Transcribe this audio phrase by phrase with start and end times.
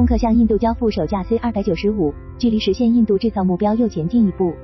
[0.00, 4.54] 空客向印度交付首架 C 二百九十五，距离实现印度制造目标又前进一步。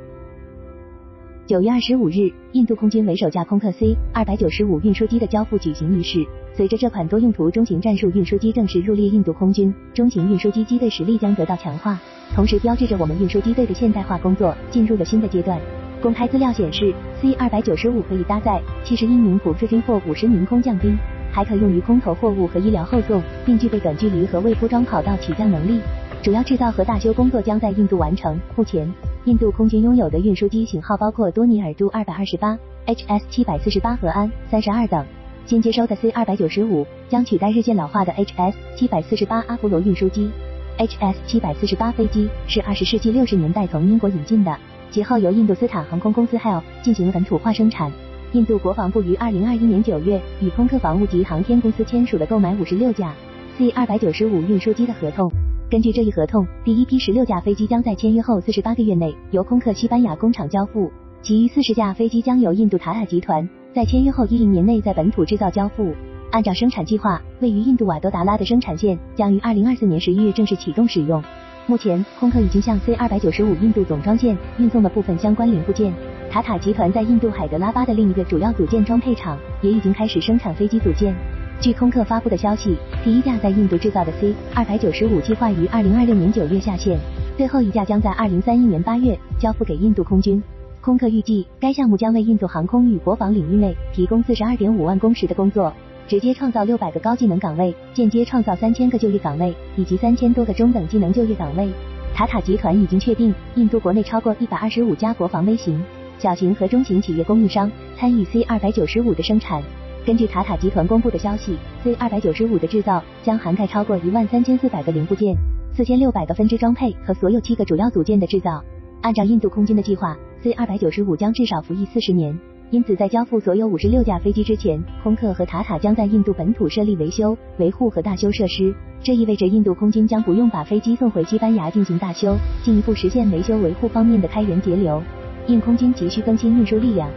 [1.44, 6.24] 九月二十五日，印度空军为首架空客 C 二百九十五运输机的交付举行仪式。
[6.54, 12.00] 随着这款多用途中型战术运输机正式入列印度空军，中型运输机机队实力将得到强化，
[12.34, 15.60] 同时标志着我们运输机队的现代化工作进入了新的阶段。
[16.00, 20.96] 公开资料显示，C 二百九十五可以搭载七十一名普斯军或五十名空降兵，
[21.36, 25.78] 还可用于空投货物和医疗后送，并具备短距离和未铺装跑道起降能力。
[26.22, 28.40] 主要制造和大修工作将在印度完成。
[28.56, 28.90] 目前。
[29.26, 35.04] 印度空军拥有的运输机型号包括多尼尔杜二百二十八、HS 七百四十八和安三十二等。
[35.44, 40.30] 新接收的 C 二百九十五将取代日渐老化的 HS 七百四十八阿波罗运输机。
[40.78, 44.56] HS 七百四十八飞机是二十世纪六十年代从英国引进的，
[44.90, 47.92] 其后由印度斯坦航空公司 HAL 进行本土化生产。
[48.36, 53.14] 印度国防部于二零二一年九月与空客防务及航天公司签署了购买五十六架
[53.56, 55.32] C 二百九十五运输机的合同。
[55.70, 65.94] 根据这一合同，第一批十六架飞机将在签约后四十八个月内由空客西班牙工厂交付，其余四十架飞机将由印度塔塔集团在签约后一零年内在本土制造交付。
[66.30, 71.24] 按照生产计划，位于印度瓦多达拉的生产线将于二零二四年十一月正式启动使用。
[71.66, 75.90] 目前，空客已经向 C 二百九十五印度总装线运送了部分相关零部件。
[76.30, 81.14] 塔塔集团在印度海德拉巴的另一个主要组件装配厂也已经开始生产飞机组件。
[81.60, 86.98] 据空客发布的消息，第一架在印度制造的 C 二百九十五计划于二零二六年九月下线，
[87.38, 90.42] 最后一架将在二零三一年八月交付给印度空军。
[90.82, 95.72] 空客预计，该项目将为印度航空与国防领域内提供四十二点五万工时的工作，
[96.06, 101.68] 直接创造六百个高技能岗位，间接创造三千个就业岗位以及三千多个中等技能就业岗位。
[102.14, 105.82] 塔塔集团已经确定，印度国内超过一百二十五家国防微型、
[106.18, 109.62] 小型和中型企业供应商参与 C 二百九十五的生产。
[110.04, 115.36] 根据塔塔集团公布的消息，C 二百九十五的制造将涵盖超过一万三千四百个零部件、
[115.74, 118.62] 四千六百个分支装配和所有七个主要组件的制造。
[119.02, 122.38] 按照印度空军的计划，C 二百九十五将至少服役四十年。
[122.70, 128.74] 因此，在交付所有五十六架飞机之前，空客和塔塔将在印度本土设立维修、维护和大修设施。
[129.02, 135.00] 这意味着印度空军将不用把飞机送回西班牙进行大修，进一步实现维修维护方面的开源节流。
[135.48, 137.08] 印空军急需更新运输力量。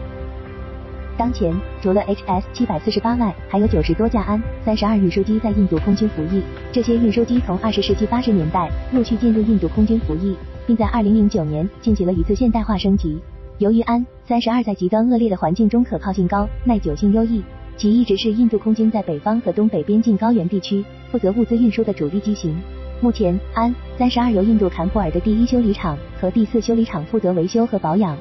[1.16, 6.42] 当前，除了 HS 七百四十八外，还有九十多架安三十二运输机在印度空军服役。
[6.72, 10.34] 这些运输机从二十世纪八十年代陆续进入印度空军服役，
[10.66, 13.18] 并在二零零九年进行了一次现代化升级。
[13.58, 17.42] 由于安三十二在极端恶劣的环境中可靠性高、耐久性优异，
[17.76, 22.56] 其一直是印度空军在北方和东北边境高原地区负责物资运输的主力机型。
[23.02, 28.14] 目前，安三十二由印度坎普尔的第一修理厂和第四修理厂负责维修和保养。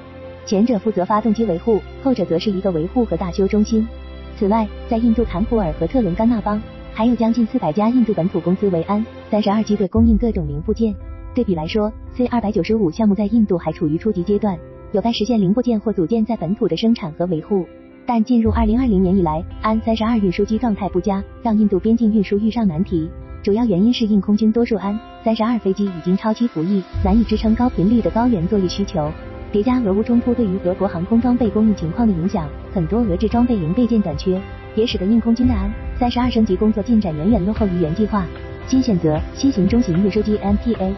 [0.45, 3.85] 前者负责发动机维护，后者则是一个维护和大修中心。
[4.37, 6.61] 此外，在印度坎普尔和特伦甘纳邦，
[6.93, 10.95] 还有将近四百家印度本土公司为安三十二机队供应各种零部件。
[11.35, 14.57] 对比来说，C 二百九十五项目在印度还处于初级阶段，
[14.93, 17.65] 有待实现零部件或组件在本土的生产和维护。
[18.05, 23.09] 但进入二零二零年以来，安三十二运输机状态不佳，让印度边境运输遇上难题。
[23.41, 29.09] 主要原因是印空军多数安三十二飞机已经超期服役，难以支撑高频率的高原作业需求。
[29.49, 34.39] 叠加俄乌冲突对于俄国航空装备供应情况的影响，很多俄制装备零备件短缺，
[34.75, 38.25] 也使得印空军的安三十二升级工作进展远远落后于原计划。
[38.67, 40.93] 新选择新型中型运输机 MPA，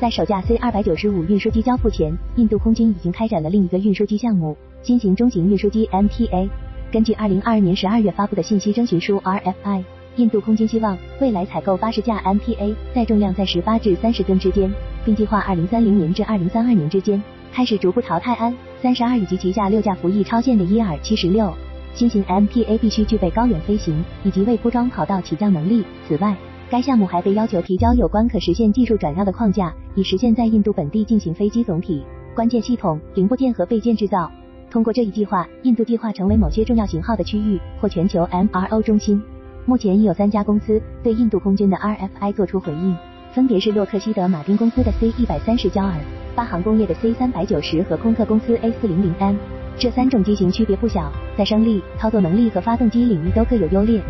[0.00, 6.48] 在首架 C 二百九十五运输机交付前，印度空军已经开展了另一个运输机项目——新型中型运输机 MPA。
[6.90, 9.84] 根据二零二二年十二月发布的信息征询书 RFI，
[10.16, 14.70] 印度空军希望未来采购八十架 MPA，载重量在十八至三十吨之间。
[15.04, 17.20] 并计划二零三零年至二零三二年之间
[17.52, 21.52] 开始逐步淘汰安三十二以及旗下六架服役超限的伊尔七十六。
[21.94, 25.84] 新型 MPA 必须具备高远飞行以及未铺装跑道起降能力。
[26.06, 26.36] 此外，
[26.70, 34.30] 该项目还被要求提交有关可实现技术转让的框架，以实现在印度本地进行飞机总体、关键系统、零部件和备件制造。
[34.70, 39.22] 通过这一计划，印度计划成为某些重要型号的区域或全球 MRO 中心。
[39.64, 42.96] 目前已有三家公司对印度空军的 RFI 做出回应。
[43.32, 45.94] 分别是洛克希德马丁公司的 C 一百三十焦耳、
[46.34, 49.36] 巴航工业的 C 三百九十和空客公司 A 四零零 M。
[49.78, 54.02] 这三种机型区别不小，在升力、操作能力和发动机领域都各有优劣。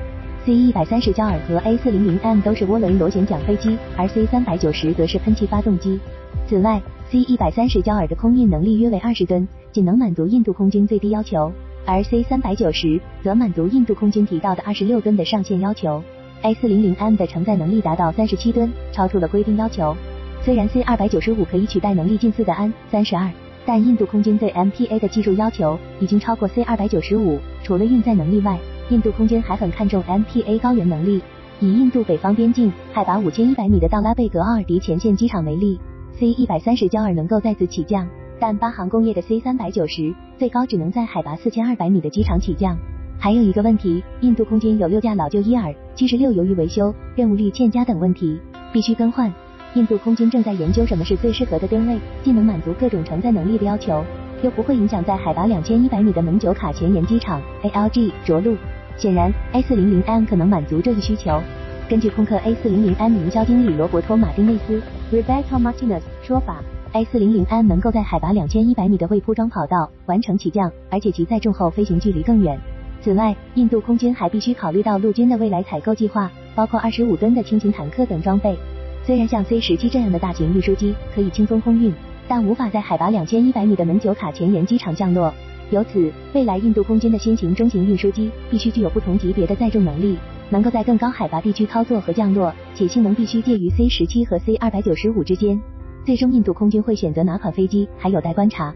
[0.45, 6.01] C 一百三十焦耳和 A 四零零 M 都是涡轮螺旋桨飞机，而 C 三百九十则是喷气发动机。
[6.49, 11.53] 此外，C 一百三十焦耳的空运能力约为二十吨，仅能满足印度空军最低要求，
[11.85, 16.03] 而 C 三百九十则满足印度空军提到的二十六吨的上限要求。
[16.43, 19.97] A 四零零 M 的承载能力达到三十七吨，超出了规定要求。
[20.45, 23.31] 虽然 C 二百九十五可以取代能力近似的安三十二，
[23.65, 27.39] 但印度空军对 MPA 的技术要求已经超过 C 二百九十五。
[27.63, 28.59] 除了运载能力外，
[28.91, 31.23] 印度空军还很看重 MPA 高原能力。
[31.61, 35.79] 以印度北方边境海拔五千一百米的道拉贝格奥尔迪前线机场为例
[36.19, 38.09] ，C 一百三十焦耳能够在此起降，
[38.43, 42.77] 但巴航工业的 C 三百九十最高只能在海拔四千二百米的机场起降。
[43.17, 48.37] 还有一个问题，印度空军有六架老旧伊尔七十六由于维修、任务力欠佳等问题，
[48.73, 49.33] 必须更换。
[49.75, 54.05] 印度空军正在研究什么是最适合的吨位，既能满足各种承载能力的要求，
[54.43, 58.57] 又不会影响在海拔两千一百米的蒙九卡前沿机场 ALG 着陆。
[58.97, 61.41] 显然，A 四零零 M 可能满足这一需求。
[61.89, 66.61] 根据空客 A 四零零 M 营销经理罗伯托马丁内斯 （Rebecca Martinez） 说法
[66.93, 72.59] ，A 四零零 M 能够在海拔两千一百米的未铺装跑道完成起降，而且其载重后飞行距离更远。
[73.03, 78.57] 此外，印度空军还必须考虑到陆军的未来采购计划，包括二十五吨的轻型坦克等装备。
[79.05, 81.93] 虽然像 C 十七这样的大型运输机可以轻松空运，
[82.29, 85.35] 但无法在海拔两千一百米的门九卡前沿机场降落。
[85.71, 90.17] 由此，未来印度空军的新型中型运输机必须具有不同级别的载重能力，
[90.51, 95.61] 能够在更高海拔地区操作和降落，且性能必须介于 C 十七和 C 二百九十五之间。
[96.05, 98.75] 最终，印度空军会选择哪款飞机还有待观察。